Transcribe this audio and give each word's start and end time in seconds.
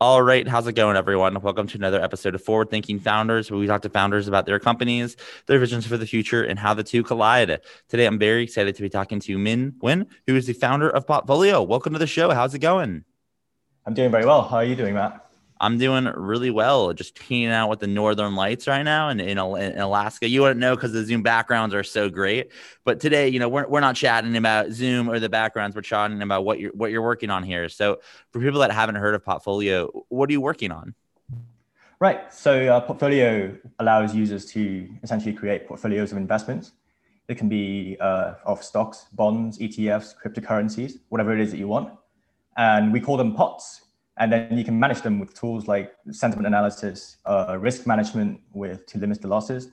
All 0.00 0.20
right, 0.20 0.46
how's 0.46 0.66
it 0.66 0.72
going, 0.72 0.96
everyone? 0.96 1.40
Welcome 1.40 1.68
to 1.68 1.78
another 1.78 2.02
episode 2.02 2.34
of 2.34 2.42
Forward 2.42 2.68
Thinking 2.68 2.98
Founders, 2.98 3.48
where 3.48 3.60
we 3.60 3.68
talk 3.68 3.82
to 3.82 3.88
founders 3.88 4.26
about 4.26 4.44
their 4.44 4.58
companies, 4.58 5.16
their 5.46 5.60
visions 5.60 5.86
for 5.86 5.96
the 5.96 6.04
future, 6.04 6.42
and 6.42 6.58
how 6.58 6.74
the 6.74 6.82
two 6.82 7.04
collide. 7.04 7.60
Today, 7.88 8.04
I'm 8.04 8.18
very 8.18 8.42
excited 8.42 8.74
to 8.74 8.82
be 8.82 8.88
talking 8.88 9.20
to 9.20 9.38
Min 9.38 9.72
Nguyen, 9.80 10.06
who 10.26 10.34
is 10.34 10.46
the 10.46 10.52
founder 10.52 10.90
of 10.90 11.06
Potfolio. 11.06 11.64
Welcome 11.64 11.92
to 11.92 12.00
the 12.00 12.08
show. 12.08 12.30
How's 12.30 12.54
it 12.54 12.58
going? 12.58 13.04
I'm 13.86 13.94
doing 13.94 14.10
very 14.10 14.26
well. 14.26 14.42
How 14.42 14.56
are 14.56 14.64
you 14.64 14.74
doing, 14.74 14.94
Matt? 14.94 15.24
I'm 15.64 15.78
doing 15.78 16.04
really 16.04 16.50
well. 16.50 16.92
Just 16.92 17.18
hanging 17.18 17.48
out 17.48 17.70
with 17.70 17.80
the 17.80 17.86
northern 17.86 18.34
lights 18.34 18.68
right 18.68 18.82
now 18.82 19.08
in, 19.08 19.18
in, 19.18 19.38
in 19.38 19.78
Alaska. 19.78 20.28
You 20.28 20.42
wouldn't 20.42 20.60
know 20.60 20.76
because 20.76 20.92
the 20.92 21.02
Zoom 21.02 21.22
backgrounds 21.22 21.74
are 21.74 21.82
so 21.82 22.10
great. 22.10 22.52
But 22.84 23.00
today, 23.00 23.30
you 23.30 23.38
know, 23.38 23.48
we're, 23.48 23.66
we're 23.66 23.80
not 23.80 23.96
chatting 23.96 24.36
about 24.36 24.72
Zoom 24.72 25.08
or 25.08 25.18
the 25.18 25.30
backgrounds. 25.30 25.74
We're 25.74 25.80
chatting 25.80 26.20
about 26.20 26.44
what 26.44 26.58
you're 26.60 26.72
what 26.72 26.90
you're 26.90 27.00
working 27.00 27.30
on 27.30 27.42
here. 27.42 27.70
So 27.70 28.00
for 28.30 28.40
people 28.40 28.60
that 28.60 28.72
haven't 28.72 28.96
heard 28.96 29.14
of 29.14 29.24
Potfolio, 29.24 29.88
what 30.10 30.28
are 30.28 30.32
you 30.32 30.42
working 30.42 30.70
on? 30.70 30.94
Right. 31.98 32.30
So 32.30 32.68
uh, 32.68 32.86
Potfolio 32.86 33.58
allows 33.78 34.14
users 34.14 34.44
to 34.52 34.86
essentially 35.02 35.32
create 35.32 35.66
portfolios 35.66 36.12
of 36.12 36.18
investments. 36.18 36.72
It 37.28 37.38
can 37.38 37.48
be 37.48 37.96
uh, 38.00 38.34
of 38.44 38.62
stocks, 38.62 39.06
bonds, 39.14 39.58
ETFs, 39.60 40.12
cryptocurrencies, 40.22 40.98
whatever 41.08 41.32
it 41.32 41.40
is 41.40 41.52
that 41.52 41.56
you 41.56 41.68
want. 41.68 41.90
And 42.58 42.92
we 42.92 43.00
call 43.00 43.16
them 43.16 43.34
pots 43.34 43.83
and 44.16 44.32
then 44.32 44.56
you 44.56 44.64
can 44.64 44.78
manage 44.78 45.02
them 45.02 45.18
with 45.18 45.34
tools 45.34 45.66
like 45.66 45.94
sentiment 46.10 46.46
analysis, 46.46 47.16
uh, 47.26 47.56
risk 47.58 47.86
management 47.86 48.40
with 48.52 48.86
to 48.86 48.98
limit 48.98 49.20
the 49.20 49.28
losses, 49.28 49.68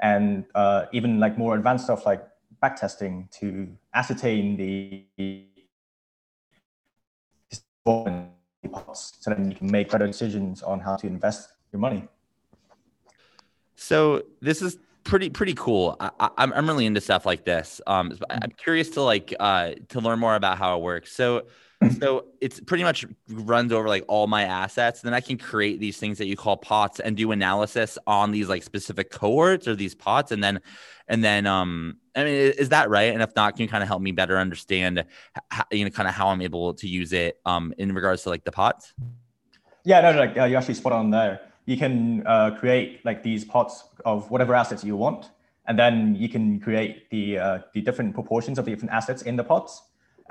and 0.00 0.44
uh, 0.54 0.86
even 0.92 1.20
like 1.20 1.36
more 1.36 1.54
advanced 1.54 1.84
stuff 1.84 2.06
like 2.06 2.26
backtesting 2.62 3.30
to 3.32 3.68
ascertain 3.94 4.56
the 4.56 5.04
so 7.84 9.30
then 9.30 9.50
you 9.50 9.56
can 9.56 9.70
make 9.70 9.90
better 9.90 10.06
decisions 10.06 10.62
on 10.62 10.78
how 10.78 10.94
to 10.96 11.06
invest 11.06 11.50
your 11.72 11.80
money. 11.80 12.06
So 13.74 14.22
this 14.40 14.62
is 14.62 14.78
pretty 15.04 15.30
pretty 15.30 15.54
cool. 15.54 15.96
I, 16.00 16.30
am 16.38 16.52
I'm 16.52 16.68
really 16.68 16.86
into 16.86 17.00
stuff 17.00 17.26
like 17.26 17.44
this. 17.44 17.80
Um, 17.86 18.16
I'm 18.30 18.52
curious 18.56 18.90
to 18.90 19.02
like 19.02 19.34
uh, 19.40 19.72
to 19.88 20.00
learn 20.00 20.18
more 20.18 20.36
about 20.36 20.58
how 20.58 20.76
it 20.76 20.82
works. 20.82 21.12
So 21.12 21.46
so 21.90 22.26
it's 22.40 22.60
pretty 22.60 22.84
much 22.84 23.04
runs 23.28 23.72
over 23.72 23.88
like 23.88 24.04
all 24.08 24.26
my 24.26 24.44
assets. 24.44 25.00
Then 25.00 25.14
I 25.14 25.20
can 25.20 25.38
create 25.38 25.80
these 25.80 25.96
things 25.96 26.18
that 26.18 26.26
you 26.26 26.36
call 26.36 26.56
pots 26.56 27.00
and 27.00 27.16
do 27.16 27.32
analysis 27.32 27.98
on 28.06 28.30
these 28.30 28.48
like 28.48 28.62
specific 28.62 29.10
cohorts 29.10 29.66
or 29.66 29.74
these 29.74 29.94
pots. 29.94 30.32
And 30.32 30.42
then, 30.42 30.60
and 31.08 31.22
then, 31.22 31.46
um, 31.46 31.98
I 32.14 32.24
mean, 32.24 32.34
is 32.34 32.68
that 32.70 32.90
right? 32.90 33.12
And 33.12 33.22
if 33.22 33.34
not, 33.34 33.54
can 33.54 33.62
you 33.62 33.68
kind 33.68 33.82
of 33.82 33.88
help 33.88 34.02
me 34.02 34.12
better 34.12 34.38
understand, 34.38 35.04
how, 35.50 35.64
you 35.70 35.84
know, 35.84 35.90
kind 35.90 36.08
of 36.08 36.14
how 36.14 36.28
I'm 36.28 36.42
able 36.42 36.74
to 36.74 36.88
use 36.88 37.12
it, 37.12 37.40
um, 37.46 37.72
in 37.78 37.92
regards 37.94 38.22
to 38.24 38.28
like 38.28 38.44
the 38.44 38.52
pots? 38.52 38.92
Yeah, 39.84 40.00
no, 40.00 40.12
no 40.12 40.18
like 40.18 40.38
uh, 40.38 40.44
you're 40.44 40.58
actually 40.58 40.74
spot 40.74 40.92
on 40.92 41.10
there. 41.10 41.40
You 41.64 41.76
can 41.76 42.26
uh, 42.26 42.56
create 42.58 43.04
like 43.04 43.22
these 43.22 43.44
pots 43.44 43.84
of 44.04 44.30
whatever 44.30 44.54
assets 44.54 44.84
you 44.84 44.96
want, 44.96 45.30
and 45.66 45.78
then 45.78 46.14
you 46.14 46.28
can 46.28 46.60
create 46.60 47.08
the 47.10 47.38
uh, 47.38 47.58
the 47.72 47.80
different 47.80 48.14
proportions 48.14 48.58
of 48.58 48.64
the 48.64 48.72
different 48.72 48.92
assets 48.92 49.22
in 49.22 49.36
the 49.36 49.44
pots 49.44 49.82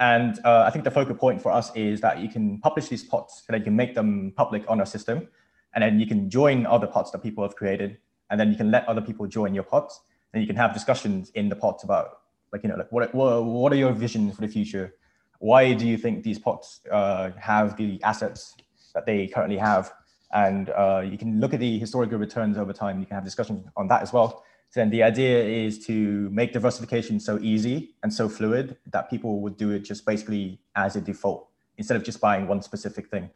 and 0.01 0.39
uh, 0.43 0.63
I 0.65 0.71
think 0.71 0.83
the 0.83 0.89
focal 0.89 1.13
point 1.13 1.43
for 1.43 1.51
us 1.51 1.71
is 1.75 2.01
that 2.01 2.19
you 2.19 2.27
can 2.27 2.57
publish 2.57 2.87
these 2.87 3.03
pots 3.03 3.43
so 3.45 3.51
that 3.51 3.59
you 3.59 3.63
can 3.63 3.75
make 3.75 3.93
them 3.93 4.33
public 4.35 4.63
on 4.67 4.79
our 4.79 4.85
system. 4.85 5.27
And 5.75 5.83
then 5.83 5.99
you 5.99 6.07
can 6.07 6.27
join 6.27 6.65
other 6.65 6.87
pots 6.87 7.11
that 7.11 7.19
people 7.19 7.43
have 7.43 7.55
created. 7.55 7.99
And 8.31 8.39
then 8.39 8.49
you 8.49 8.57
can 8.57 8.71
let 8.71 8.89
other 8.89 9.01
people 9.01 9.27
join 9.27 9.53
your 9.53 9.63
pots. 9.63 10.01
And 10.33 10.41
you 10.41 10.47
can 10.47 10.55
have 10.55 10.73
discussions 10.73 11.29
in 11.35 11.49
the 11.49 11.55
pots 11.55 11.83
about, 11.83 12.21
like, 12.51 12.63
you 12.63 12.69
know, 12.69 12.77
like 12.77 12.91
what, 12.91 13.13
what, 13.13 13.45
what 13.45 13.71
are 13.71 13.75
your 13.75 13.93
visions 13.93 14.33
for 14.33 14.41
the 14.41 14.47
future? 14.47 14.95
Why 15.37 15.73
do 15.73 15.87
you 15.87 15.97
think 15.97 16.23
these 16.23 16.39
pots 16.39 16.81
uh, 16.91 17.29
have 17.37 17.77
the 17.77 18.01
assets 18.01 18.55
that 18.95 19.05
they 19.05 19.27
currently 19.27 19.57
have? 19.57 19.93
And 20.33 20.71
uh, 20.71 21.03
you 21.05 21.19
can 21.19 21.39
look 21.39 21.53
at 21.53 21.59
the 21.59 21.77
historical 21.77 22.17
returns 22.17 22.57
over 22.57 22.73
time. 22.73 22.99
You 22.99 23.05
can 23.05 23.13
have 23.13 23.23
discussions 23.23 23.67
on 23.77 23.87
that 23.89 24.01
as 24.01 24.11
well 24.11 24.43
then 24.73 24.89
the 24.89 25.03
idea 25.03 25.43
is 25.43 25.85
to 25.85 26.29
make 26.29 26.53
diversification 26.53 27.19
so 27.19 27.37
easy 27.41 27.95
and 28.03 28.13
so 28.13 28.29
fluid 28.29 28.77
that 28.91 29.09
people 29.09 29.41
would 29.41 29.57
do 29.57 29.71
it 29.71 29.79
just 29.79 30.05
basically 30.05 30.59
as 30.75 30.95
a 30.95 31.01
default 31.01 31.49
instead 31.77 31.97
of 31.97 32.03
just 32.03 32.21
buying 32.21 32.47
one 32.47 32.61
specific 32.61 33.09
thing. 33.09 33.29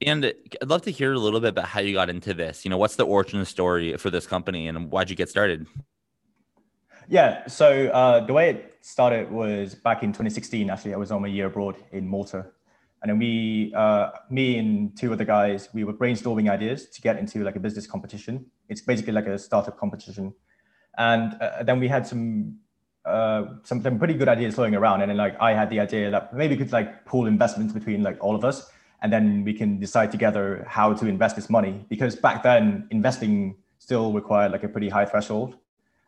And 0.00 0.24
I'd 0.24 0.68
love 0.68 0.82
to 0.82 0.92
hear 0.92 1.12
a 1.12 1.18
little 1.18 1.40
bit 1.40 1.48
about 1.48 1.64
how 1.66 1.80
you 1.80 1.92
got 1.92 2.08
into 2.08 2.32
this. 2.34 2.64
You 2.64 2.70
know, 2.70 2.78
what's 2.78 2.94
the 2.94 3.04
origin 3.04 3.44
story 3.44 3.96
for 3.96 4.10
this 4.10 4.26
company 4.26 4.68
and 4.68 4.92
why'd 4.92 5.10
you 5.10 5.16
get 5.16 5.28
started? 5.28 5.66
Yeah, 7.08 7.46
so 7.48 7.88
uh, 7.88 8.24
the 8.24 8.32
way 8.32 8.50
it 8.50 8.76
started 8.80 9.30
was 9.32 9.74
back 9.74 10.02
in 10.04 10.10
2016. 10.10 10.70
Actually, 10.70 10.94
I 10.94 10.98
was 10.98 11.10
on 11.10 11.22
my 11.22 11.28
year 11.28 11.46
abroad 11.46 11.76
in 11.90 12.06
Malta 12.06 12.46
and 13.02 13.10
then 13.10 13.18
we, 13.18 13.72
uh, 13.76 14.10
me 14.28 14.58
and 14.58 14.96
two 14.96 15.12
other 15.12 15.24
guys, 15.24 15.68
we 15.72 15.84
were 15.84 15.92
brainstorming 15.92 16.50
ideas 16.50 16.88
to 16.90 17.00
get 17.00 17.16
into 17.16 17.44
like 17.44 17.56
a 17.56 17.60
business 17.60 17.86
competition. 17.86 18.46
It's 18.68 18.80
basically 18.80 19.12
like 19.12 19.26
a 19.26 19.38
startup 19.38 19.78
competition. 19.78 20.34
And 20.96 21.34
uh, 21.40 21.62
then 21.62 21.78
we 21.78 21.86
had 21.86 22.06
some, 22.06 22.58
uh, 23.04 23.44
some, 23.62 23.82
some 23.82 23.98
pretty 23.98 24.14
good 24.14 24.28
ideas 24.28 24.56
flowing 24.56 24.74
around. 24.74 25.02
And 25.02 25.10
then 25.10 25.16
like, 25.16 25.40
I 25.40 25.54
had 25.54 25.70
the 25.70 25.78
idea 25.78 26.10
that 26.10 26.34
maybe 26.34 26.54
we 26.54 26.64
could 26.64 26.72
like 26.72 27.04
pool 27.04 27.26
investments 27.26 27.72
between 27.72 28.02
like 28.02 28.16
all 28.20 28.34
of 28.34 28.44
us. 28.44 28.68
And 29.00 29.12
then 29.12 29.44
we 29.44 29.54
can 29.54 29.78
decide 29.78 30.10
together 30.10 30.66
how 30.68 30.92
to 30.92 31.06
invest 31.06 31.36
this 31.36 31.48
money. 31.48 31.86
Because 31.88 32.16
back 32.16 32.42
then 32.42 32.88
investing 32.90 33.56
still 33.78 34.12
required 34.12 34.50
like 34.50 34.64
a 34.64 34.68
pretty 34.68 34.88
high 34.88 35.04
threshold. 35.04 35.56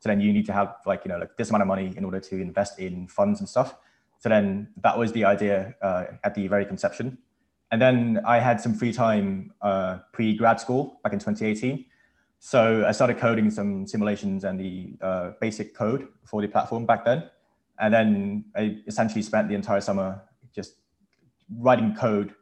So 0.00 0.08
then 0.08 0.20
you 0.20 0.32
need 0.32 0.46
to 0.46 0.52
have 0.52 0.74
like, 0.86 1.04
you 1.04 1.10
know, 1.10 1.18
like 1.18 1.36
this 1.36 1.50
amount 1.50 1.62
of 1.62 1.68
money 1.68 1.94
in 1.96 2.04
order 2.04 2.18
to 2.18 2.40
invest 2.40 2.80
in 2.80 3.06
funds 3.06 3.38
and 3.38 3.48
stuff. 3.48 3.76
So 4.20 4.28
then 4.28 4.68
that 4.82 4.96
was 4.96 5.12
the 5.12 5.24
idea 5.24 5.74
uh, 5.80 6.04
at 6.24 6.34
the 6.34 6.46
very 6.46 6.66
conception. 6.66 7.18
And 7.72 7.80
then 7.80 8.20
I 8.26 8.38
had 8.38 8.60
some 8.60 8.74
free 8.74 8.92
time 8.92 9.52
uh, 9.62 9.98
pre 10.12 10.36
grad 10.36 10.60
school 10.60 11.00
back 11.02 11.14
in 11.14 11.18
2018. 11.18 11.86
So 12.38 12.84
I 12.86 12.92
started 12.92 13.18
coding 13.18 13.50
some 13.50 13.86
simulations 13.86 14.44
and 14.44 14.60
the 14.60 14.96
uh, 15.00 15.30
basic 15.40 15.74
code 15.74 16.08
for 16.24 16.42
the 16.42 16.48
platform 16.48 16.84
back 16.84 17.04
then. 17.04 17.30
And 17.78 17.94
then 17.94 18.44
I 18.54 18.78
essentially 18.86 19.22
spent 19.22 19.48
the 19.48 19.54
entire 19.54 19.80
summer 19.80 20.20
just 20.54 20.74
writing 21.58 21.94
code 21.94 22.34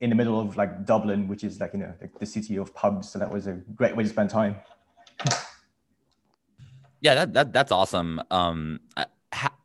in 0.00 0.10
the 0.10 0.16
middle 0.16 0.38
of 0.38 0.56
like 0.56 0.86
Dublin, 0.86 1.26
which 1.26 1.42
is 1.42 1.58
like, 1.58 1.72
you 1.72 1.80
know, 1.80 1.94
the 2.20 2.26
city 2.26 2.56
of 2.58 2.72
pubs. 2.74 3.10
So 3.10 3.18
that 3.18 3.32
was 3.32 3.48
a 3.48 3.54
great 3.74 3.96
way 3.96 4.04
to 4.04 4.08
spend 4.08 4.30
time. 4.30 4.54
yeah, 7.00 7.16
that, 7.16 7.32
that 7.32 7.52
that's 7.52 7.72
awesome. 7.72 8.22
Um, 8.30 8.80
I, 8.96 9.06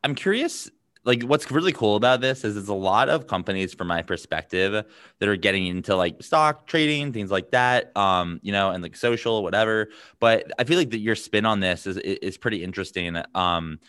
I'm 0.03 0.15
curious 0.15 0.69
like 1.03 1.23
what's 1.23 1.49
really 1.49 1.71
cool 1.71 1.95
about 1.95 2.21
this 2.21 2.43
is 2.43 2.55
there's 2.55 2.67
a 2.67 2.73
lot 2.73 3.09
of 3.09 3.27
companies 3.27 3.73
from 3.73 3.87
my 3.87 4.01
perspective 4.01 4.85
that 5.19 5.29
are 5.29 5.35
getting 5.35 5.67
into 5.67 5.95
like 5.95 6.21
stock 6.21 6.67
trading 6.67 7.11
things 7.11 7.31
like 7.31 7.51
that 7.51 7.95
um 7.97 8.39
you 8.43 8.51
know 8.51 8.69
and 8.69 8.83
like 8.83 8.95
social 8.95 9.43
whatever. 9.43 9.89
But 10.19 10.51
i 10.59 10.63
feel 10.63 10.77
like 10.77 10.91
that 10.91 10.99
your 10.99 11.15
spin 11.15 11.45
on 11.45 11.59
this 11.59 11.87
is 11.87 11.97
is 11.97 12.37
pretty 12.37 12.63
interesting 12.63 13.21
um 13.35 13.79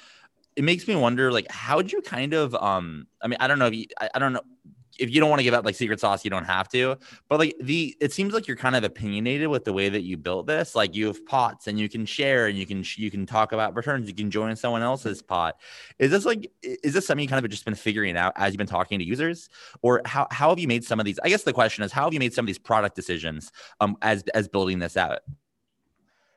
it 0.56 0.64
makes 0.64 0.86
me 0.86 0.94
wonder 0.94 1.32
like 1.32 1.50
how 1.50 1.76
would 1.76 1.92
you 1.92 2.02
kind 2.02 2.34
of 2.34 2.54
um 2.54 3.06
i 3.22 3.26
mean 3.26 3.38
i 3.40 3.46
don't 3.46 3.58
know 3.58 3.66
if 3.66 3.74
you, 3.74 3.86
I, 4.00 4.10
I 4.14 4.18
don't 4.18 4.32
know 4.32 4.42
if 4.98 5.10
you 5.10 5.20
don't 5.20 5.30
want 5.30 5.40
to 5.40 5.44
give 5.44 5.54
out 5.54 5.64
like 5.64 5.74
secret 5.74 6.00
sauce, 6.00 6.24
you 6.24 6.30
don't 6.30 6.44
have 6.44 6.68
to. 6.70 6.96
But 7.28 7.38
like 7.38 7.56
the, 7.60 7.96
it 8.00 8.12
seems 8.12 8.34
like 8.34 8.46
you're 8.46 8.56
kind 8.56 8.76
of 8.76 8.84
opinionated 8.84 9.48
with 9.48 9.64
the 9.64 9.72
way 9.72 9.88
that 9.88 10.02
you 10.02 10.16
built 10.16 10.46
this. 10.46 10.74
Like 10.74 10.94
you 10.94 11.06
have 11.06 11.24
pots 11.26 11.66
and 11.66 11.78
you 11.78 11.88
can 11.88 12.06
share 12.06 12.46
and 12.46 12.58
you 12.58 12.66
can 12.66 12.84
you 12.96 13.10
can 13.10 13.26
talk 13.26 13.52
about 13.52 13.76
returns. 13.76 14.08
You 14.08 14.14
can 14.14 14.30
join 14.30 14.54
someone 14.56 14.82
else's 14.82 15.22
pot. 15.22 15.56
Is 15.98 16.10
this 16.10 16.24
like 16.24 16.50
is 16.62 16.94
this 16.94 17.06
something 17.06 17.22
you 17.22 17.28
kind 17.28 17.44
of 17.44 17.50
just 17.50 17.64
been 17.64 17.74
figuring 17.74 18.16
out 18.16 18.32
as 18.36 18.52
you've 18.52 18.58
been 18.58 18.66
talking 18.66 18.98
to 18.98 19.04
users, 19.04 19.48
or 19.82 20.02
how 20.04 20.26
how 20.30 20.48
have 20.50 20.58
you 20.58 20.68
made 20.68 20.84
some 20.84 21.00
of 21.00 21.06
these? 21.06 21.18
I 21.22 21.28
guess 21.28 21.42
the 21.42 21.52
question 21.52 21.84
is 21.84 21.92
how 21.92 22.04
have 22.04 22.12
you 22.12 22.20
made 22.20 22.34
some 22.34 22.44
of 22.44 22.46
these 22.46 22.58
product 22.58 22.96
decisions 22.96 23.52
um 23.80 23.96
as 24.02 24.24
as 24.34 24.48
building 24.48 24.78
this 24.78 24.96
out? 24.96 25.20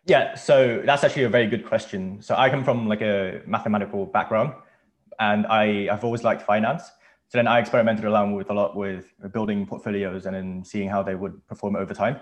Yeah, 0.08 0.36
so 0.36 0.84
that's 0.86 1.04
actually 1.04 1.24
a 1.24 1.30
very 1.30 1.48
good 1.48 1.66
question. 1.66 2.22
So 2.22 2.36
I 2.36 2.50
come 2.50 2.64
from 2.64 2.88
like 2.88 3.02
a 3.02 3.42
mathematical 3.48 4.06
background, 4.06 4.54
and 5.20 5.48
I 5.48 5.90
I've 5.92 6.04
always 6.04 6.24
liked 6.24 6.44
finance. 6.44 6.84
So 7.30 7.38
then 7.38 7.48
I 7.48 7.60
experimented 7.60 8.06
around 8.06 8.36
with 8.36 8.50
a 8.50 8.54
lot 8.54 8.76
with 8.76 9.14
building 9.34 9.66
portfolios 9.66 10.26
and 10.26 10.36
then 10.36 10.64
seeing 10.64 10.90
how 10.90 11.04
they 11.04 11.16
would 11.16 11.46
perform 11.48 11.76
over 11.76 11.94
time. 11.94 12.20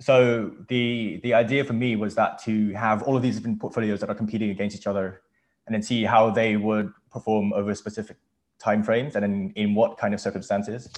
So 0.00 0.52
the 0.68 1.20
the 1.22 1.34
idea 1.34 1.62
for 1.64 1.74
me 1.74 1.94
was 1.94 2.14
that 2.14 2.38
to 2.44 2.72
have 2.72 3.02
all 3.02 3.16
of 3.16 3.22
these 3.22 3.36
different 3.36 3.60
portfolios 3.60 4.00
that 4.00 4.08
are 4.08 4.14
competing 4.14 4.50
against 4.50 4.74
each 4.74 4.86
other, 4.86 5.20
and 5.66 5.74
then 5.74 5.82
see 5.82 6.04
how 6.04 6.30
they 6.30 6.56
would 6.56 6.92
perform 7.12 7.52
over 7.52 7.74
specific 7.74 8.16
time 8.58 8.82
frames 8.82 9.16
and 9.16 9.24
in, 9.24 9.52
in 9.56 9.74
what 9.74 9.98
kind 9.98 10.14
of 10.14 10.20
circumstances. 10.20 10.90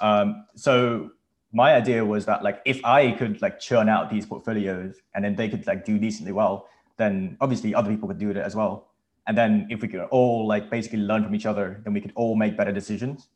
Um, 0.00 0.46
so 0.54 1.10
my 1.52 1.74
idea 1.74 2.04
was 2.04 2.24
that 2.26 2.42
like 2.42 2.60
if 2.64 2.82
I 2.84 3.12
could 3.12 3.40
like 3.42 3.60
churn 3.60 3.88
out 3.88 4.10
these 4.10 4.26
portfolios 4.26 4.96
and 5.14 5.24
then 5.24 5.34
they 5.36 5.48
could 5.48 5.66
like 5.66 5.84
do 5.84 5.98
decently 5.98 6.32
well, 6.32 6.68
then 6.96 7.36
obviously 7.40 7.74
other 7.74 7.90
people 7.90 8.08
could 8.08 8.18
do 8.18 8.30
it 8.30 8.36
as 8.36 8.56
well. 8.56 8.91
And 9.26 9.38
then 9.38 9.66
if 9.70 9.82
we 9.82 9.88
could 9.88 10.00
all 10.10 10.46
like 10.46 10.70
basically 10.70 10.98
learn 10.98 11.24
from 11.24 11.34
each 11.34 11.46
other, 11.46 11.80
then 11.84 11.92
we 11.92 12.00
could 12.00 12.12
all 12.14 12.34
make 12.34 12.56
better 12.56 12.72
decisions. 12.72 13.28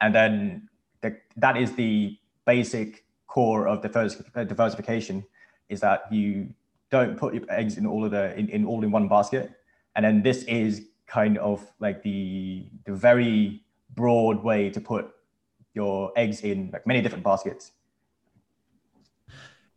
And 0.00 0.14
then 0.14 0.68
the, 1.00 1.16
that 1.36 1.56
is 1.56 1.72
the 1.74 2.18
basic 2.44 3.04
core 3.26 3.68
of 3.68 3.84
uh, 3.84 4.44
diversification 4.44 5.24
is 5.68 5.80
that 5.80 6.10
you 6.12 6.48
don't 6.90 7.16
put 7.16 7.34
your 7.34 7.44
eggs 7.50 7.76
in 7.76 7.86
all 7.86 8.04
of 8.04 8.10
the 8.10 8.36
in, 8.38 8.48
in 8.48 8.64
all 8.64 8.82
in 8.82 8.90
one 8.90 9.06
basket. 9.06 9.52
And 9.94 10.04
then 10.04 10.22
this 10.22 10.42
is 10.44 10.86
kind 11.06 11.38
of 11.38 11.64
like 11.78 12.02
the 12.02 12.66
the 12.84 12.94
very 12.94 13.62
broad 13.94 14.42
way 14.42 14.70
to 14.70 14.80
put 14.80 15.10
your 15.74 16.12
eggs 16.16 16.40
in 16.40 16.70
like 16.72 16.86
many 16.86 17.00
different 17.02 17.24
baskets. 17.24 17.72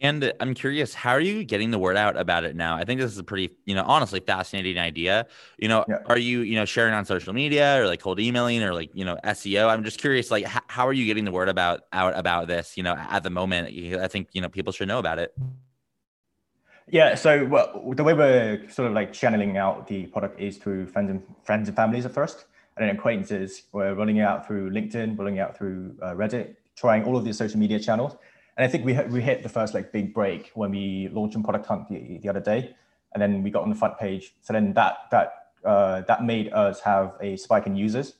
And 0.01 0.33
I'm 0.39 0.56
curious, 0.56 0.95
how 0.95 1.12
are 1.12 1.21
you 1.21 1.44
getting 1.44 1.69
the 1.69 1.77
word 1.77 1.95
out 1.95 2.18
about 2.18 2.44
it 2.44 2.56
now? 2.56 2.75
I 2.75 2.83
think 2.86 3.00
this 3.00 3.12
is 3.12 3.19
a 3.19 3.24
pretty, 3.24 3.56
you 3.65 3.75
know, 3.75 3.83
honestly 3.83 4.19
fascinating 4.19 4.80
idea. 4.80 5.27
You 5.59 5.68
know, 5.68 5.86
yeah. 5.88 6.00
are 6.07 6.18
you, 6.18 6.42
you 6.42 6.56
know, 6.56 6.65
sharing 6.65 6.95
on 6.95 7.06
social 7.06 7.33
media 7.33 7.80
or 7.80 7.86
like 7.86 8.01
cold 8.01 8.19
emailing 8.19 8.63
or 8.63 8.74
like, 8.74 8.89
you 8.95 9.06
know, 9.06 9.18
SEO? 9.24 9.69
I'm 9.69 9.83
just 9.83 10.00
curious, 10.00 10.31
like, 10.31 10.45
h- 10.45 10.63
how 10.68 10.88
are 10.88 10.94
you 10.94 11.06
getting 11.06 11.24
the 11.24 11.31
word 11.31 11.50
about 11.50 11.81
out 11.94 12.18
about 12.18 12.48
this? 12.48 12.75
You 12.77 12.83
know, 12.83 12.95
at 12.95 13.21
the 13.21 13.30
moment, 13.30 13.68
I 14.00 14.07
think 14.07 14.30
you 14.33 14.42
know 14.42 14.50
people 14.50 14.74
should 14.74 14.88
know 14.88 14.98
about 14.98 15.19
it. 15.19 15.36
Yeah. 16.89 17.13
So, 17.13 17.45
well, 17.45 17.94
the 17.95 18.04
way 18.04 18.13
we're 18.13 18.68
sort 18.69 18.88
of 18.88 18.94
like 18.94 19.13
channeling 19.13 19.57
out 19.57 19.88
the 19.88 20.07
product 20.07 20.39
is 20.42 20.57
through 20.57 20.88
friends 20.88 21.12
and 21.12 21.21
friends 21.44 21.68
and 21.68 21.77
families 21.77 22.06
at 22.06 22.12
first 22.12 22.45
and 22.75 22.88
then 22.88 22.95
acquaintances. 22.95 23.63
We're 23.71 23.94
rolling 23.94 24.18
it 24.18 24.24
out 24.24 24.47
through 24.47 24.71
LinkedIn, 24.71 25.18
rolling 25.18 25.38
it 25.38 25.42
out 25.42 25.57
through 25.57 25.95
uh, 26.01 26.13
Reddit, 26.13 26.56
trying 26.75 27.04
all 27.04 27.15
of 27.18 27.24
these 27.24 27.38
social 27.38 27.59
media 27.59 27.80
channels. 27.80 28.18
And 28.57 28.65
I 28.65 28.68
think 28.68 28.86
we, 28.86 29.00
we 29.09 29.21
hit 29.21 29.44
the 29.44 29.50
first 29.50 29.74
like 29.74 29.92
big 29.92 30.13
break 30.13 30.51
when 30.56 30.71
we 30.71 31.09
launched 31.12 31.36
on 31.36 31.44
Product 31.44 31.65
Hunt 31.65 31.89
the, 31.89 32.18
the 32.18 32.30
other 32.30 32.42
day, 32.42 32.75
and 33.13 33.21
then 33.21 33.44
we 33.44 33.50
got 33.50 33.63
on 33.63 33.69
the 33.69 33.75
front 33.75 33.98
page. 33.98 34.36
So 34.42 34.53
then 34.53 34.74
that 34.74 34.98
that 35.12 35.33
uh, 35.63 36.01
that 36.01 36.24
made 36.24 36.51
us 36.53 36.81
have 36.81 37.13
a 37.21 37.38
spike 37.38 37.68
in 37.68 37.75
users. 37.75 38.15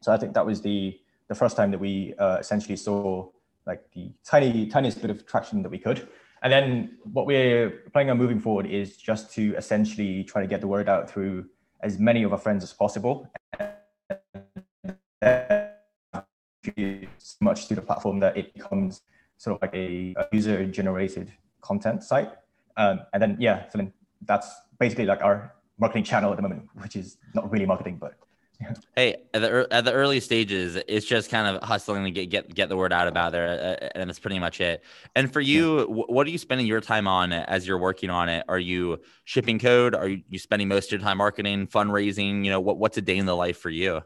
So 0.00 0.12
I 0.12 0.16
think 0.16 0.34
that 0.34 0.46
was 0.46 0.62
the 0.62 0.98
the 1.28 1.34
first 1.34 1.56
time 1.56 1.70
that 1.70 1.80
we 1.80 2.14
uh, 2.18 2.38
essentially 2.38 2.76
saw 2.76 3.28
like 3.66 3.82
the 3.92 4.10
tiny 4.24 4.66
tiniest 4.66 5.00
bit 5.00 5.10
of 5.10 5.26
traction 5.26 5.62
that 5.62 5.70
we 5.70 5.78
could. 5.78 6.08
And 6.42 6.52
then 6.52 6.98
what 7.04 7.26
we're 7.26 7.70
planning 7.92 8.10
on 8.10 8.18
moving 8.18 8.40
forward 8.40 8.66
is 8.66 8.96
just 8.96 9.32
to 9.34 9.54
essentially 9.56 10.24
try 10.24 10.40
to 10.40 10.48
get 10.48 10.62
the 10.62 10.66
word 10.66 10.88
out 10.88 11.10
through 11.10 11.46
as 11.82 11.98
many 11.98 12.22
of 12.22 12.32
our 12.32 12.38
friends 12.38 12.64
as 12.64 12.72
possible. 12.72 13.30
So 15.22 15.70
much 17.40 17.68
to 17.68 17.74
the 17.74 17.82
platform 17.82 18.20
that 18.20 18.36
it 18.36 18.54
becomes 18.54 19.02
sort 19.40 19.56
of 19.56 19.62
like 19.62 19.74
a, 19.74 20.14
a 20.18 20.26
user 20.32 20.66
generated 20.66 21.32
content 21.62 22.02
site. 22.02 22.30
Um, 22.76 23.00
and 23.14 23.22
then, 23.22 23.36
yeah, 23.40 23.68
so 23.70 23.78
then 23.78 23.92
that's 24.26 24.48
basically 24.78 25.06
like 25.06 25.22
our 25.22 25.54
marketing 25.78 26.04
channel 26.04 26.30
at 26.30 26.36
the 26.36 26.42
moment, 26.42 26.68
which 26.74 26.94
is 26.94 27.16
not 27.34 27.50
really 27.50 27.64
marketing, 27.64 27.96
but 27.98 28.14
hey, 28.94 29.16
at 29.32 29.40
the 29.40 29.66
at 29.70 29.84
the 29.86 29.92
early 29.92 30.20
stages, 30.20 30.76
it's 30.86 31.06
just 31.06 31.30
kind 31.30 31.56
of 31.56 31.62
hustling 31.62 32.04
to 32.04 32.10
get 32.10 32.28
get 32.28 32.54
get 32.54 32.68
the 32.68 32.76
word 32.76 32.92
out 32.92 33.08
about 33.08 33.32
there, 33.32 33.78
uh, 33.80 33.88
and 33.94 34.10
that's 34.10 34.18
pretty 34.18 34.38
much 34.38 34.60
it. 34.60 34.84
And 35.16 35.32
for 35.32 35.40
you, 35.40 35.78
yeah. 35.78 35.84
what 35.86 36.26
are 36.26 36.30
you 36.30 36.36
spending 36.36 36.66
your 36.66 36.82
time 36.82 37.08
on 37.08 37.32
as 37.32 37.66
you're 37.66 37.78
working 37.78 38.10
on 38.10 38.28
it? 38.28 38.44
Are 38.46 38.58
you 38.58 39.00
shipping 39.24 39.58
code? 39.58 39.94
Are 39.94 40.08
you, 40.08 40.22
you 40.28 40.38
spending 40.38 40.68
most 40.68 40.86
of 40.86 40.92
your 40.92 41.00
time 41.00 41.18
marketing, 41.18 41.66
fundraising? 41.68 42.44
You 42.44 42.50
know, 42.50 42.60
what 42.60 42.76
what's 42.76 42.98
a 42.98 43.02
day 43.02 43.16
in 43.16 43.26
the 43.26 43.36
life 43.36 43.56
for 43.56 43.70
you? 43.70 44.02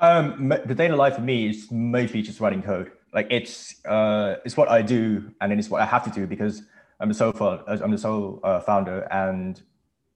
Um, 0.00 0.48
the 0.48 0.74
day 0.74 0.86
in 0.86 0.90
the 0.90 0.96
life 0.96 1.14
for 1.14 1.20
me 1.20 1.48
is 1.48 1.70
mostly 1.70 2.22
just 2.22 2.40
writing 2.40 2.62
code. 2.62 2.90
Like 3.12 3.26
it's 3.30 3.84
uh, 3.84 4.36
it's 4.44 4.56
what 4.56 4.68
I 4.68 4.82
do, 4.82 5.32
and 5.40 5.52
it's 5.52 5.68
what 5.68 5.82
I 5.82 5.86
have 5.86 6.04
to 6.04 6.10
do 6.10 6.26
because 6.26 6.62
I'm 7.00 7.08
the 7.08 7.14
sole 7.14 7.32
I'm 7.66 7.90
the 7.90 7.98
sole 7.98 8.40
uh, 8.42 8.60
founder, 8.60 9.06
and 9.10 9.60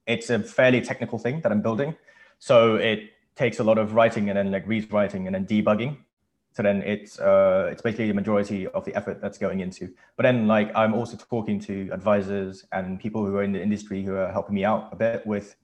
it's 0.07 0.31
a 0.31 0.39
fairly 0.39 0.81
technical 0.81 1.19
thing 1.19 1.41
that 1.43 1.53
I'm 1.53 1.63
building. 1.63 1.95
So 2.39 2.77
it 2.77 3.11
takes 3.35 3.59
a 3.59 3.65
lot 3.65 3.79
of 3.79 3.95
writing 3.95 4.29
and 4.31 4.39
then 4.39 4.51
like 4.51 4.67
rewriting 4.67 5.27
and 5.27 5.35
then 5.35 5.47
debugging. 5.47 5.99
So 6.53 6.63
then 6.63 6.81
it's 6.83 7.19
uh, 7.19 7.69
it's 7.71 7.83
basically 7.83 8.09
the 8.09 8.15
majority 8.15 8.67
of 8.69 8.85
the 8.87 8.95
effort 8.95 9.21
that's 9.21 9.37
going 9.37 9.61
into. 9.61 9.93
But 10.17 10.23
then 10.23 10.47
like 10.47 10.75
I'm 10.75 10.95
also 10.95 11.19
talking 11.19 11.61
to 11.61 11.91
advisors 11.93 12.65
and 12.73 12.99
people 12.99 13.27
who 13.27 13.37
are 13.37 13.43
in 13.43 13.53
the 13.53 13.63
industry 13.63 14.03
who 14.03 14.15
are 14.17 14.33
helping 14.33 14.55
me 14.55 14.65
out 14.65 14.89
a 14.91 14.97
bit 14.97 15.27
with 15.27 15.55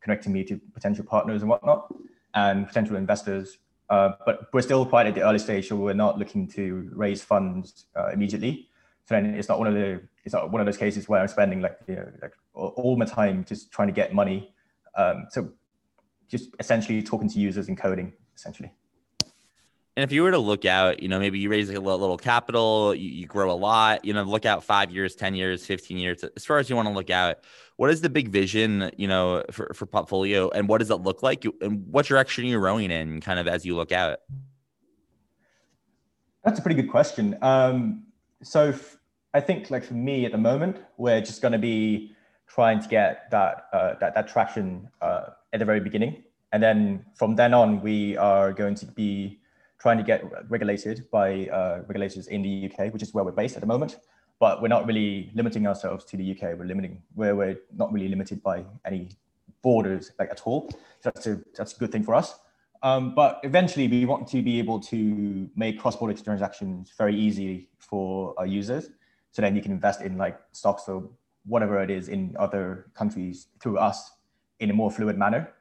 connecting 0.00 0.32
me 0.32 0.42
to 0.44 0.60
potential 0.74 1.04
partners 1.04 1.42
and 1.42 1.50
whatnot 1.50 1.94
and 2.34 2.66
potential 2.66 2.96
investors. 2.96 3.58
Uh, 3.90 4.12
but 4.24 4.46
we're 4.52 4.62
still 4.62 4.86
quite 4.86 5.06
at 5.08 5.14
the 5.16 5.22
early 5.22 5.38
stage, 5.38 5.68
so 5.68 5.74
we're 5.74 5.92
not 5.92 6.16
looking 6.16 6.46
to 6.46 6.88
raise 6.94 7.22
funds 7.22 7.86
uh, 7.96 8.08
immediately. 8.12 8.68
So 9.06 9.16
then 9.16 9.34
it's 9.34 9.48
not 9.48 9.58
one 9.58 9.66
of 9.66 9.74
the 9.74 10.00
it's 10.24 10.32
not 10.32 10.52
one 10.52 10.60
of 10.60 10.66
those 10.66 10.76
cases 10.76 11.08
where 11.08 11.20
I'm 11.20 11.28
spending 11.28 11.60
like 11.60 11.76
you 11.88 11.96
know 11.96 12.08
like 12.22 12.32
all 12.54 12.96
my 12.96 13.04
time 13.04 13.44
just 13.44 13.72
trying 13.72 13.88
to 13.88 13.92
get 13.92 14.14
money. 14.14 14.54
Um, 14.96 15.26
so 15.30 15.50
just 16.28 16.50
essentially 16.60 17.02
talking 17.02 17.28
to 17.28 17.40
users 17.40 17.66
and 17.66 17.76
coding 17.76 18.12
essentially. 18.36 18.70
And 19.96 20.04
if 20.04 20.12
you 20.12 20.22
were 20.22 20.30
to 20.30 20.38
look 20.38 20.64
out, 20.64 21.02
you 21.02 21.08
know, 21.08 21.18
maybe 21.18 21.38
you 21.40 21.50
raise 21.50 21.68
a 21.68 21.72
little, 21.72 21.98
little 21.98 22.16
capital, 22.16 22.94
you, 22.94 23.10
you, 23.10 23.26
grow 23.26 23.50
a 23.50 23.54
lot, 23.54 24.04
you 24.04 24.14
know, 24.14 24.22
look 24.22 24.46
out 24.46 24.62
five 24.62 24.90
years, 24.90 25.16
10 25.16 25.34
years, 25.34 25.66
15 25.66 25.98
years, 25.98 26.24
as 26.36 26.44
far 26.44 26.58
as 26.58 26.70
you 26.70 26.76
want 26.76 26.86
to 26.86 26.94
look 26.94 27.10
out, 27.10 27.38
what 27.76 27.90
is 27.90 28.00
the 28.00 28.08
big 28.08 28.28
vision, 28.28 28.90
you 28.96 29.08
know, 29.08 29.42
for, 29.50 29.72
for 29.74 29.86
Potfolio 29.86 30.50
and 30.54 30.68
what 30.68 30.78
does 30.78 30.90
it 30.90 30.96
look 30.96 31.22
like? 31.22 31.44
And 31.60 31.86
what 31.88 32.06
direction 32.06 32.44
you're 32.44 32.60
you 32.60 32.64
rowing 32.64 32.90
in 32.90 33.20
kind 33.20 33.40
of 33.40 33.48
as 33.48 33.66
you 33.66 33.74
look 33.74 33.90
out? 33.90 34.20
That's 36.44 36.58
a 36.58 36.62
pretty 36.62 36.80
good 36.80 36.90
question. 36.90 37.36
Um, 37.42 38.04
so 38.42 38.68
f- 38.68 38.96
I 39.34 39.40
think 39.40 39.70
like 39.70 39.84
for 39.84 39.94
me 39.94 40.24
at 40.24 40.32
the 40.32 40.38
moment, 40.38 40.76
we're 40.98 41.20
just 41.20 41.42
going 41.42 41.52
to 41.52 41.58
be 41.58 42.14
trying 42.46 42.80
to 42.80 42.88
get 42.88 43.30
that, 43.32 43.66
uh, 43.72 43.94
that, 44.00 44.14
that 44.14 44.28
traction 44.28 44.88
uh, 45.02 45.30
at 45.52 45.58
the 45.58 45.64
very 45.64 45.80
beginning. 45.80 46.22
And 46.52 46.62
then 46.62 47.04
from 47.14 47.34
then 47.34 47.54
on, 47.54 47.80
we 47.80 48.16
are 48.16 48.52
going 48.52 48.76
to 48.76 48.86
be 48.86 49.39
trying 49.80 49.96
to 49.96 50.04
get 50.04 50.22
regulated 50.50 51.10
by 51.10 51.46
uh, 51.46 51.82
regulators 51.86 52.26
in 52.26 52.42
the 52.42 52.70
UK, 52.70 52.92
which 52.92 53.02
is 53.02 53.14
where 53.14 53.24
we're 53.24 53.32
based 53.32 53.56
at 53.56 53.60
the 53.60 53.66
moment. 53.66 53.98
But 54.38 54.62
we're 54.62 54.68
not 54.68 54.86
really 54.86 55.30
limiting 55.34 55.66
ourselves 55.66 56.04
to 56.06 56.16
the 56.16 56.30
UK. 56.32 56.58
We're 56.58 56.64
limiting 56.64 57.02
where 57.14 57.34
we're 57.36 57.58
not 57.76 57.92
really 57.92 58.08
limited 58.08 58.42
by 58.42 58.64
any 58.84 59.10
borders 59.62 60.12
like 60.18 60.30
at 60.30 60.42
all. 60.44 60.70
So 61.00 61.10
that's 61.10 61.26
a 61.26 61.40
that's 61.56 61.74
a 61.74 61.78
good 61.78 61.92
thing 61.92 62.04
for 62.04 62.14
us. 62.14 62.38
Um, 62.82 63.14
but 63.14 63.40
eventually, 63.42 63.88
we 63.88 64.06
want 64.06 64.26
to 64.28 64.42
be 64.42 64.58
able 64.58 64.80
to 64.80 65.50
make 65.54 65.78
cross-border 65.78 66.14
transactions 66.14 66.92
very 66.96 67.14
easy 67.14 67.68
for 67.78 68.34
our 68.38 68.46
users. 68.46 68.88
So 69.32 69.42
then 69.42 69.54
you 69.54 69.62
can 69.62 69.72
invest 69.72 70.00
in 70.00 70.16
like 70.16 70.38
stocks 70.52 70.88
or 70.88 71.08
whatever 71.44 71.82
it 71.82 71.90
is 71.90 72.08
in 72.08 72.34
other 72.38 72.86
countries 72.94 73.48
through 73.60 73.78
us 73.78 74.10
in 74.60 74.70
a 74.70 74.72
more 74.72 74.90
fluid 74.90 75.18
manner. 75.18 75.52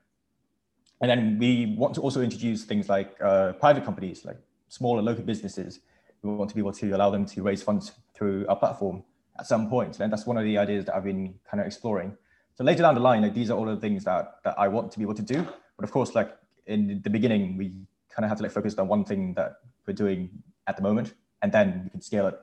And 1.02 1.10
then 1.10 1.38
we 1.40 1.76
want 1.78 1.96
to 1.96 2.02
also 2.02 2.22
introduce 2.22 2.66
things 2.66 2.90
like 2.90 3.16
uh, 3.22 3.54
private 3.54 3.86
companies, 3.86 4.26
like 4.26 4.38
smaller 4.68 5.02
local 5.02 5.24
businesses. 5.24 5.80
We 6.22 6.30
want 6.32 6.50
to 6.50 6.56
be 6.56 6.62
able 6.62 6.74
to 6.74 6.92
allow 6.92 7.10
them 7.10 7.26
to 7.28 7.42
raise 7.42 7.64
funds 7.64 7.94
through 8.14 8.46
our 8.48 8.56
platform 8.58 9.04
at 9.40 9.48
some 9.48 9.70
point. 9.70 10.00
And 10.00 10.12
that's 10.12 10.26
one 10.26 10.38
of 10.38 10.44
the 10.44 10.58
ideas 10.58 10.86
that 10.86 10.96
I've 10.96 11.06
been 11.06 11.36
kind 11.50 11.62
of 11.62 11.68
exploring. 11.68 12.18
So 12.56 12.66
later 12.66 12.82
down 12.82 12.96
the 12.96 13.02
line, 13.02 13.22
like 13.22 13.34
these 13.34 13.50
are 13.50 13.58
all 13.58 13.66
the 13.66 13.78
things 13.78 14.04
that, 14.04 14.36
that 14.44 14.56
I 14.60 14.68
want 14.68 14.92
to 14.92 15.00
be 15.00 15.04
able 15.04 15.16
to 15.16 15.22
do. 15.22 15.48
But 15.78 15.86
of 15.86 15.92
course, 15.92 16.14
like 16.14 16.36
in 16.68 17.02
the 17.02 17.10
beginning, 17.10 17.56
we 17.56 17.70
kind 18.10 18.26
of 18.26 18.30
have 18.30 18.38
to 18.40 18.44
like 18.44 18.52
focus 18.52 18.78
on 18.78 18.90
one 18.90 19.06
thing 19.06 19.34
that 19.36 19.54
we're 19.88 19.94
doing 19.94 20.30
at 20.68 20.76
the 20.76 20.84
moment, 20.84 21.14
and 21.42 21.52
then 21.52 21.82
we 21.86 21.90
can 21.90 22.02
scale 22.02 22.28
it 22.28 22.36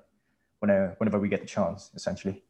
whenever, 0.61 0.95
whenever 0.99 1.19
we 1.19 1.29
get 1.29 1.41
the 1.41 1.47
chance, 1.47 1.91
essentially. 1.95 2.43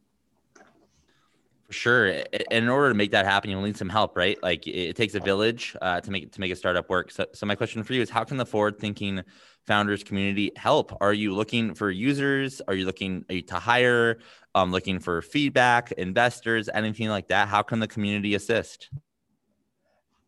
For 1.66 1.72
sure. 1.72 2.06
In 2.52 2.68
order 2.68 2.90
to 2.90 2.94
make 2.94 3.10
that 3.10 3.24
happen, 3.24 3.50
you'll 3.50 3.62
need 3.62 3.76
some 3.76 3.88
help, 3.88 4.16
right? 4.16 4.40
Like 4.40 4.68
it 4.68 4.94
takes 4.94 5.16
a 5.16 5.20
village 5.20 5.74
uh, 5.82 6.00
to 6.00 6.10
make 6.12 6.30
to 6.32 6.40
make 6.40 6.52
a 6.52 6.56
startup 6.56 6.88
work. 6.88 7.10
So, 7.10 7.26
so 7.32 7.44
my 7.44 7.56
question 7.56 7.82
for 7.82 7.92
you 7.92 8.02
is, 8.02 8.08
how 8.08 8.22
can 8.22 8.36
the 8.36 8.46
forward-thinking 8.46 9.22
founders 9.66 10.04
community 10.04 10.52
help? 10.54 10.96
Are 11.00 11.12
you 11.12 11.34
looking 11.34 11.74
for 11.74 11.90
users? 11.90 12.60
Are 12.68 12.74
you 12.74 12.86
looking 12.86 13.24
you 13.28 13.42
to 13.42 13.56
hire? 13.56 14.18
Um, 14.54 14.70
looking 14.70 15.00
for 15.00 15.20
feedback, 15.22 15.90
investors, 15.92 16.68
anything 16.72 17.08
like 17.08 17.28
that? 17.28 17.48
How 17.48 17.62
can 17.62 17.80
the 17.80 17.88
community 17.88 18.36
assist? 18.36 18.88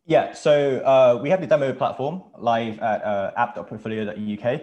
Yeah, 0.05 0.33
so 0.33 0.79
uh, 0.79 1.19
we 1.21 1.29
have 1.29 1.39
the 1.39 1.47
demo 1.47 1.71
platform 1.71 2.23
live 2.37 2.79
at 2.79 3.03
uh, 3.03 3.31
app.potfolio.uk. 3.37 4.61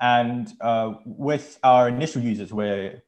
And 0.00 0.52
uh, 0.60 0.94
with 1.04 1.58
our 1.62 1.88
initial 1.88 2.22
users, 2.22 2.52
where 2.52 3.02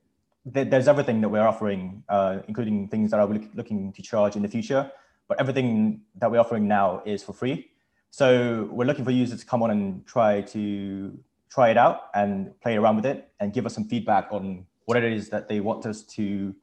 there's 0.46 0.86
everything 0.86 1.20
that 1.20 1.28
we're 1.28 1.46
offering, 1.46 2.04
uh, 2.08 2.38
including 2.46 2.88
things 2.88 3.10
that 3.10 3.18
are 3.18 3.26
looking 3.26 3.92
to 3.92 4.02
charge 4.02 4.36
in 4.36 4.42
the 4.42 4.48
future. 4.48 4.90
But 5.28 5.40
everything 5.40 6.02
that 6.16 6.30
we're 6.30 6.38
offering 6.38 6.68
now 6.68 7.02
is 7.04 7.22
for 7.24 7.32
free. 7.32 7.70
So 8.10 8.68
we're 8.70 8.84
looking 8.84 9.04
for 9.04 9.10
users 9.10 9.40
to 9.40 9.46
come 9.46 9.62
on 9.62 9.70
and 9.72 10.06
try 10.06 10.40
to 10.42 11.18
try 11.50 11.70
it 11.70 11.76
out 11.76 12.10
and 12.14 12.58
play 12.60 12.76
around 12.76 12.96
with 12.96 13.06
it 13.06 13.28
and 13.40 13.52
give 13.52 13.66
us 13.66 13.74
some 13.74 13.84
feedback 13.84 14.28
on 14.30 14.66
what 14.84 14.96
it 14.96 15.04
is 15.04 15.28
that 15.30 15.48
they 15.48 15.60
want 15.60 15.84
us 15.84 16.02
to 16.02 16.54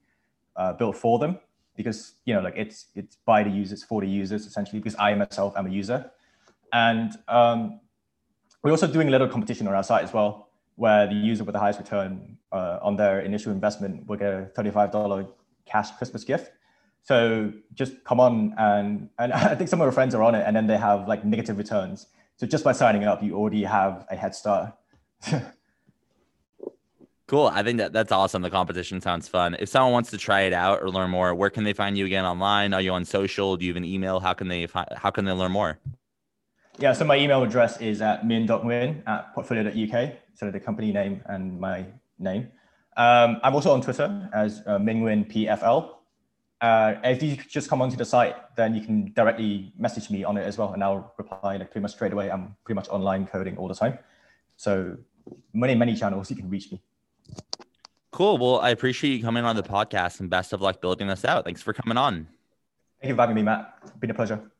uh, 0.55 0.73
build 0.73 0.95
for 0.95 1.19
them 1.19 1.39
because 1.75 2.13
you 2.25 2.33
know 2.33 2.41
like 2.41 2.53
it's 2.55 2.87
it's 2.95 3.17
by 3.25 3.43
the 3.43 3.49
users 3.49 3.83
for 3.83 4.01
the 4.01 4.07
users 4.07 4.45
essentially 4.45 4.79
because 4.79 4.95
I 4.99 5.13
myself 5.15 5.55
am 5.57 5.67
a 5.67 5.69
user, 5.69 6.11
and 6.71 7.11
um, 7.27 7.79
we're 8.61 8.71
also 8.71 8.87
doing 8.87 9.07
a 9.07 9.11
little 9.11 9.27
competition 9.27 9.67
on 9.67 9.73
our 9.73 9.83
site 9.83 10.03
as 10.03 10.13
well, 10.13 10.49
where 10.75 11.07
the 11.07 11.15
user 11.15 11.43
with 11.43 11.53
the 11.53 11.59
highest 11.59 11.79
return 11.79 12.37
uh, 12.51 12.79
on 12.81 12.95
their 12.95 13.21
initial 13.21 13.51
investment 13.51 14.07
will 14.07 14.17
get 14.17 14.33
a 14.33 14.45
thirty-five 14.55 14.91
dollar 14.91 15.25
cash 15.65 15.91
Christmas 15.97 16.23
gift. 16.23 16.51
So 17.03 17.51
just 17.73 18.03
come 18.03 18.19
on 18.19 18.53
and 18.57 19.09
and 19.19 19.33
I 19.51 19.55
think 19.55 19.69
some 19.69 19.81
of 19.81 19.85
our 19.85 19.91
friends 19.91 20.15
are 20.15 20.23
on 20.23 20.35
it, 20.35 20.43
and 20.45 20.55
then 20.55 20.67
they 20.67 20.77
have 20.77 21.07
like 21.07 21.25
negative 21.25 21.57
returns. 21.57 22.07
So 22.37 22.47
just 22.47 22.63
by 22.63 22.71
signing 22.71 23.03
up, 23.03 23.21
you 23.21 23.35
already 23.35 23.63
have 23.63 24.05
a 24.09 24.15
head 24.15 24.35
start. 24.35 24.73
Cool. 27.27 27.47
I 27.47 27.63
think 27.63 27.79
that 27.79 27.93
that's 27.93 28.11
awesome. 28.11 28.41
The 28.41 28.49
competition 28.51 28.99
sounds 29.01 29.27
fun. 29.27 29.55
If 29.57 29.69
someone 29.69 29.91
wants 29.91 30.11
to 30.11 30.17
try 30.17 30.41
it 30.41 30.53
out 30.53 30.83
or 30.83 30.89
learn 30.89 31.09
more, 31.09 31.33
where 31.33 31.49
can 31.49 31.63
they 31.63 31.73
find 31.73 31.97
you 31.97 32.05
again 32.05 32.25
online? 32.25 32.75
Are 32.75 32.81
you 32.81 32.91
on 32.91 33.05
social? 33.05 33.55
Do 33.57 33.65
you 33.65 33.71
have 33.71 33.77
an 33.77 33.85
email? 33.85 34.19
How 34.19 34.33
can 34.33 34.49
they 34.49 34.67
find, 34.67 34.87
how 34.95 35.09
can 35.09 35.25
they 35.25 35.31
learn 35.31 35.51
more? 35.51 35.79
Yeah, 36.77 36.93
so 36.93 37.05
my 37.05 37.17
email 37.17 37.41
address 37.41 37.79
is 37.79 38.01
at 38.01 38.27
min.nguyen 38.27 39.03
at 39.07 39.33
potfolio.uk, 39.35 40.11
so 40.33 40.51
the 40.51 40.59
company 40.59 40.91
name 40.91 41.21
and 41.25 41.59
my 41.59 41.85
name. 42.19 42.49
Um, 42.95 43.39
I'm 43.43 43.55
also 43.55 43.73
on 43.73 43.81
Twitter 43.81 44.29
as 44.33 44.61
uh, 44.65 44.77
PFL. 44.77 45.95
Uh, 46.61 46.95
if 47.03 47.21
you 47.21 47.35
just 47.35 47.69
come 47.69 47.81
onto 47.81 47.97
the 47.97 48.05
site, 48.05 48.35
then 48.55 48.73
you 48.73 48.81
can 48.81 49.11
directly 49.13 49.73
message 49.77 50.09
me 50.09 50.23
on 50.23 50.37
it 50.37 50.43
as 50.43 50.57
well, 50.57 50.73
and 50.73 50.83
I'll 50.83 51.13
reply 51.17 51.57
like, 51.57 51.71
pretty 51.71 51.81
much 51.81 51.91
straight 51.91 52.13
away. 52.13 52.31
I'm 52.31 52.55
pretty 52.63 52.75
much 52.75 52.87
online 52.89 53.27
coding 53.27 53.57
all 53.57 53.67
the 53.67 53.75
time. 53.75 53.99
So 54.55 54.97
many, 55.53 55.75
many 55.75 55.95
channels 55.95 56.29
you 56.29 56.37
can 56.37 56.49
reach 56.49 56.71
me. 56.71 56.81
Cool. 58.11 58.37
Well, 58.37 58.59
I 58.59 58.69
appreciate 58.69 59.17
you 59.17 59.23
coming 59.23 59.43
on 59.43 59.55
the 59.55 59.63
podcast 59.63 60.19
and 60.19 60.29
best 60.29 60.53
of 60.53 60.61
luck 60.61 60.79
building 60.79 61.07
this 61.07 61.25
out. 61.25 61.43
Thanks 61.43 61.61
for 61.61 61.73
coming 61.73 61.97
on. 61.97 62.27
Thank 63.01 63.09
you 63.09 63.15
for 63.15 63.21
having 63.21 63.35
me, 63.35 63.41
Matt. 63.41 63.73
It's 63.81 63.91
been 63.91 64.11
a 64.11 64.13
pleasure. 64.13 64.52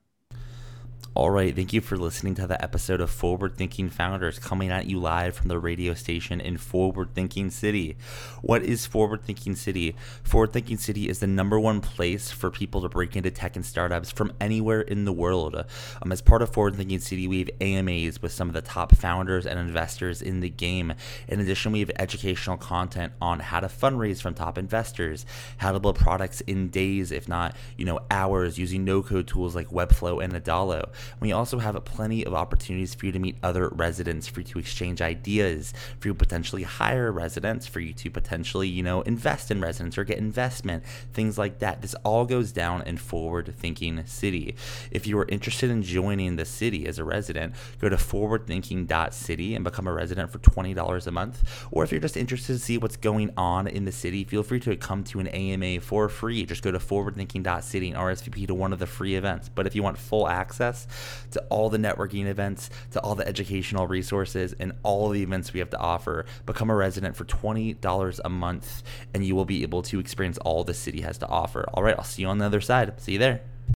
All 1.16 1.30
right, 1.30 1.56
thank 1.56 1.74
you 1.74 1.82
for 1.82 1.96
listening 1.96 2.34
to 2.36 2.48
the 2.48 2.60
episode 2.60 3.00
of 3.00 3.12
Forward 3.12 3.56
Thinking 3.56 3.88
Founders 3.88 4.40
coming 4.40 4.72
at 4.72 4.88
you 4.88 5.00
live 5.00 5.36
from 5.36 5.48
the 5.48 5.60
radio 5.60 5.94
station 5.94 6.42
in 6.42 6.58
Forward 6.58 7.14
Thinking 7.14 7.52
City. 7.52 7.98
What 8.42 8.64
is 8.64 8.88
Forward 8.88 9.22
Thinking 9.24 9.56
City? 9.56 9.96
Forward 10.24 10.54
Thinking 10.54 10.78
City 10.78 11.08
is 11.08 11.20
the 11.20 11.28
number 11.28 11.60
one 11.60 11.82
place 11.82 12.32
for 12.32 12.50
people 12.50 12.82
to 12.82 12.90
break 12.90 13.16
into 13.16 13.30
tech 13.30 13.56
and 13.56 13.64
startups 13.64 14.12
from 14.12 14.34
anywhere 14.42 14.82
in 14.82 15.06
the 15.06 15.14
world. 15.14 15.64
Um, 16.02 16.12
as 16.12 16.20
part 16.20 16.42
of 16.42 16.52
Forward 16.52 16.78
Thinking 16.78 16.98
City, 16.98 17.28
we 17.28 17.38
have 17.38 17.50
AMAs 17.62 18.20
with 18.20 18.32
some 18.32 18.48
of 18.48 18.56
the 18.56 18.62
top 18.64 18.96
founders 18.96 19.46
and 19.46 19.60
investors 19.60 20.20
in 20.20 20.40
the 20.40 20.50
game. 20.50 20.96
In 21.28 21.40
addition, 21.40 21.74
we 21.74 21.82
have 21.82 21.92
educational 22.00 22.58
content 22.58 23.14
on 23.22 23.40
how 23.40 23.60
to 23.60 23.68
fundraise 23.68 24.20
from 24.20 24.34
top 24.34 24.58
investors, 24.58 25.28
how 25.58 25.74
to 25.74 25.80
build 25.80 25.98
products 25.98 26.42
in 26.42 26.70
days, 26.70 27.12
if 27.12 27.30
not, 27.30 27.56
you 27.78 27.86
know, 27.86 28.00
hours 28.10 28.58
using 28.58 28.84
no-code 28.84 29.28
tools 29.28 29.54
like 29.54 29.68
Webflow 29.68 30.24
and 30.24 30.34
Adalo. 30.34 30.90
We 31.20 31.32
also 31.32 31.60
have 31.60 31.84
plenty 31.86 32.26
of 32.26 32.34
opportunities 32.34 32.94
for 32.94 33.06
you 33.06 33.12
to 33.12 33.20
meet 33.20 33.38
other 33.44 33.70
residents, 33.70 34.28
for 34.28 34.42
you 34.42 34.46
to 34.46 34.60
exchange 34.60 35.02
ideas, 35.02 35.74
for 36.00 36.10
you 36.10 36.14
to 36.14 36.18
potentially 36.18 36.64
hire 36.64 37.12
residents, 37.12 37.68
for 37.68 37.80
you 37.80 37.94
to 37.94 38.10
potentially, 38.10 38.68
you 38.68 38.84
know, 38.84 39.02
invest 39.02 39.52
in 39.52 39.62
residents 39.62 39.98
or 39.98 40.04
get 40.04 40.18
investment, 40.18 40.84
things 41.14 41.38
like 41.38 41.60
that. 41.60 41.82
This 41.82 41.96
all 42.04 42.26
goes 42.26 42.52
down 42.52 42.82
in 42.84 42.98
forward 42.98 43.54
thinking 43.58 44.06
city. 44.06 44.56
If 44.92 45.08
you 45.08 45.18
are 45.20 45.28
interested 45.30 45.70
in 45.70 45.84
joining 45.84 46.36
the 46.36 46.46
city 46.46 46.86
as 46.88 47.00
a 47.00 47.04
resident, 47.04 47.56
go 47.80 47.90
to 47.90 47.96
forwardthinking.city 47.96 49.56
and 49.56 49.64
become 49.64 49.88
a 49.88 49.94
resident 49.94 50.32
for 50.32 50.40
$20 50.40 51.08
a 51.08 51.12
month. 51.12 51.68
Or 51.72 51.84
if 51.84 51.92
you're 51.92 52.02
just 52.02 52.18
interested 52.18 52.54
to 52.54 52.60
see 52.60 52.78
what's 52.78 52.98
going 52.98 53.32
on 53.38 53.68
in 53.68 53.86
the 53.86 53.92
city, 53.92 54.24
feel 54.24 54.44
free 54.44 54.60
to 54.62 54.76
come 54.76 55.04
to 55.06 55.20
an 55.20 55.28
AMA 55.28 55.82
for 55.82 56.10
free. 56.10 56.46
Just 56.46 56.64
go 56.64 56.72
to 56.72 56.80
forwardthinking.city 56.80 57.90
and 57.90 57.98
RSVP 57.98 58.48
to 58.48 58.54
one 58.54 58.74
of 58.74 58.80
the 58.80 58.88
free 58.88 59.16
events. 59.16 59.50
But 59.50 59.68
if 59.68 59.76
you 59.76 59.84
want 59.84 59.98
full 59.98 60.28
access, 60.28 60.83
to 61.32 61.42
all 61.50 61.70
the 61.70 61.78
networking 61.78 62.26
events, 62.26 62.70
to 62.92 63.00
all 63.02 63.16
the 63.16 63.28
educational 63.28 63.88
resources, 63.88 64.54
and 64.60 64.74
all 64.84 65.10
the 65.10 65.22
events 65.22 65.54
we 65.54 65.60
have 65.60 65.70
to 65.72 65.80
offer. 65.80 66.26
Become 66.46 66.70
a 66.70 66.76
resident 66.76 67.16
for 67.16 67.26
$20 67.26 68.20
a 68.24 68.30
month, 68.30 68.84
and 69.14 69.26
you 69.26 69.36
will 69.36 69.46
be 69.46 69.64
able 69.64 69.82
to 69.84 70.00
experience 70.00 70.38
all 70.40 70.64
the 70.64 70.74
city 70.74 71.02
has 71.02 71.18
to 71.20 71.28
offer. 71.28 71.66
All 71.74 71.84
right, 71.84 71.96
I'll 71.98 72.04
see 72.04 72.24
you 72.24 72.28
on 72.28 72.38
the 72.38 72.46
other 72.46 72.62
side. 72.62 73.00
See 73.00 73.14
you 73.14 73.20
there. 73.20 73.42